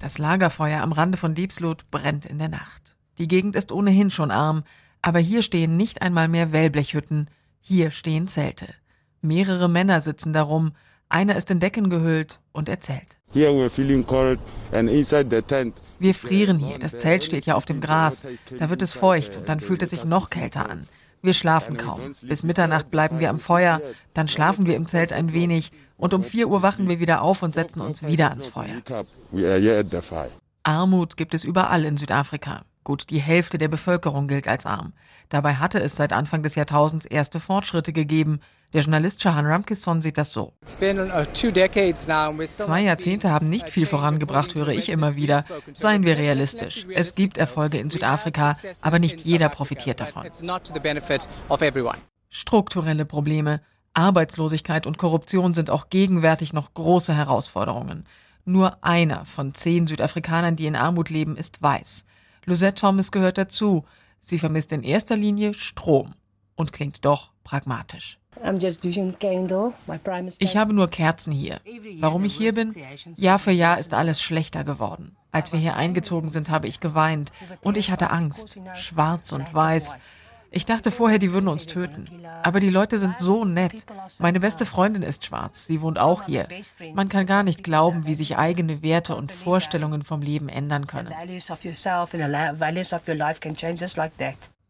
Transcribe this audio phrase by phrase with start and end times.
[0.00, 2.96] Das Lagerfeuer am Rande von Diepsloot brennt in der Nacht.
[3.18, 4.62] Die Gegend ist ohnehin schon arm,
[5.02, 7.28] aber hier stehen nicht einmal mehr Wellblechhütten,
[7.60, 8.68] hier stehen Zelte.
[9.20, 10.72] Mehrere Männer sitzen darum,
[11.08, 13.16] einer ist in Decken gehüllt und erzählt.
[15.98, 18.24] Wir frieren hier, das Zelt steht ja auf dem Gras,
[18.56, 20.86] da wird es feucht und dann fühlt es sich noch kälter an.
[21.22, 22.12] Wir schlafen kaum.
[22.22, 23.80] Bis Mitternacht bleiben wir am Feuer,
[24.14, 27.42] dann schlafen wir im Zelt ein wenig und um vier Uhr wachen wir wieder auf
[27.42, 28.82] und setzen uns wieder ans Feuer.
[30.62, 32.62] Armut gibt es überall in Südafrika.
[32.88, 34.94] Gut die Hälfte der Bevölkerung gilt als arm.
[35.28, 38.40] Dabei hatte es seit Anfang des Jahrtausends erste Fortschritte gegeben.
[38.72, 40.54] Der Journalist Shahan Ramkisson sieht das so.
[40.64, 41.24] Uh,
[42.46, 45.44] Zwei Jahrzehnte haben nicht viel vorangebracht, höre ich immer wieder.
[45.74, 46.86] Seien wir realistisch.
[46.88, 50.26] Es gibt Erfolge in Südafrika, aber nicht jeder profitiert davon.
[52.30, 53.60] Strukturelle Probleme,
[53.92, 58.06] Arbeitslosigkeit und Korruption sind auch gegenwärtig noch große Herausforderungen.
[58.46, 62.06] Nur einer von zehn Südafrikanern, die in Armut leben, ist weiß.
[62.48, 63.84] Lucette Thomas gehört dazu.
[64.20, 66.14] Sie vermisst in erster Linie Strom
[66.56, 68.18] und klingt doch pragmatisch.
[70.38, 71.60] Ich habe nur Kerzen hier.
[72.00, 72.74] Warum ich hier bin?
[73.16, 75.16] Jahr für Jahr ist alles schlechter geworden.
[75.30, 77.32] Als wir hier eingezogen sind, habe ich geweint
[77.62, 78.58] und ich hatte Angst.
[78.74, 79.98] Schwarz und weiß.
[80.50, 82.06] Ich dachte vorher, die würden uns töten.
[82.42, 83.84] Aber die Leute sind so nett.
[84.18, 85.66] Meine beste Freundin ist schwarz.
[85.66, 86.48] Sie wohnt auch hier.
[86.94, 91.12] Man kann gar nicht glauben, wie sich eigene Werte und Vorstellungen vom Leben ändern können.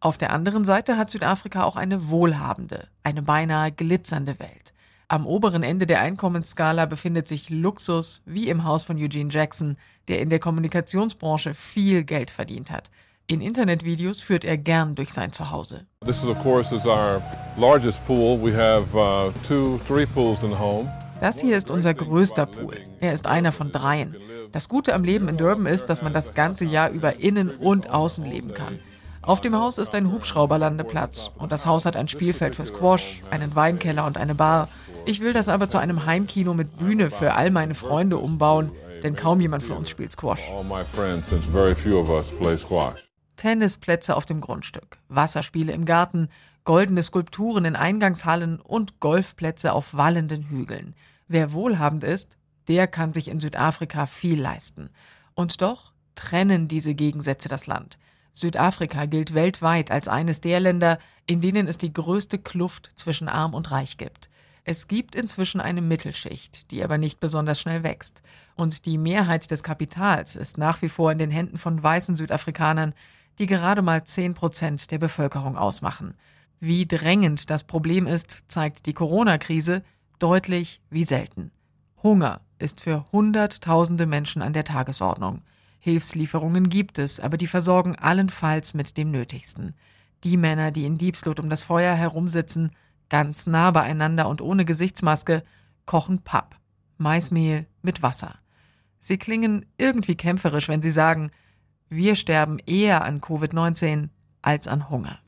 [0.00, 4.72] Auf der anderen Seite hat Südafrika auch eine wohlhabende, eine beinahe glitzernde Welt.
[5.06, 9.76] Am oberen Ende der Einkommensskala befindet sich Luxus, wie im Haus von Eugene Jackson,
[10.08, 12.90] der in der Kommunikationsbranche viel Geld verdient hat.
[13.26, 15.86] In Internetvideos führt er gern durch sein Zuhause.
[16.04, 17.22] This is of course is our
[17.56, 18.38] largest pool.
[18.38, 20.90] We have uh, two, three pools in the home.
[21.20, 22.74] Das hier ist unser größter Pool.
[23.00, 24.16] Er ist einer von dreien.
[24.50, 27.88] Das Gute am Leben in Durban ist, dass man das ganze Jahr über innen und
[27.88, 28.80] außen leben kann.
[29.22, 33.54] Auf dem Haus ist ein Hubschrauberlandeplatz und das Haus hat ein Spielfeld für Squash, einen
[33.54, 34.68] Weinkeller und eine Bar.
[35.06, 38.72] Ich will das aber zu einem Heimkino mit Bühne für all meine Freunde umbauen,
[39.04, 40.50] denn kaum jemand von uns spielt Squash.
[43.42, 46.28] Tennisplätze auf dem Grundstück, Wasserspiele im Garten,
[46.62, 50.94] goldene Skulpturen in Eingangshallen und Golfplätze auf wallenden Hügeln.
[51.26, 52.38] Wer wohlhabend ist,
[52.68, 54.90] der kann sich in Südafrika viel leisten.
[55.34, 57.98] Und doch trennen diese Gegensätze das Land.
[58.30, 63.54] Südafrika gilt weltweit als eines der Länder, in denen es die größte Kluft zwischen arm
[63.54, 64.30] und reich gibt.
[64.62, 68.22] Es gibt inzwischen eine Mittelschicht, die aber nicht besonders schnell wächst.
[68.54, 72.94] Und die Mehrheit des Kapitals ist nach wie vor in den Händen von weißen Südafrikanern,
[73.38, 76.14] die gerade mal 10 Prozent der Bevölkerung ausmachen.
[76.60, 79.82] Wie drängend das Problem ist, zeigt die Corona-Krise
[80.18, 81.50] deutlich wie selten.
[82.02, 85.42] Hunger ist für Hunderttausende Menschen an der Tagesordnung.
[85.80, 89.74] Hilfslieferungen gibt es, aber die versorgen allenfalls mit dem Nötigsten.
[90.22, 92.70] Die Männer, die in Diebslut um das Feuer herumsitzen,
[93.08, 95.42] ganz nah beieinander und ohne Gesichtsmaske,
[95.84, 96.56] kochen Papp,
[96.98, 98.36] Maismehl mit Wasser.
[99.00, 101.32] Sie klingen irgendwie kämpferisch, wenn sie sagen,
[101.94, 104.08] wir sterben eher an Covid-19
[104.40, 105.22] als an Hunger.